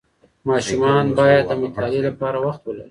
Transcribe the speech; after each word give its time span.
ماشومان 0.49 1.05
باید 1.19 1.43
د 1.47 1.51
مطالعې 1.61 2.01
لپاره 2.07 2.37
وخت 2.45 2.61
ولري. 2.63 2.79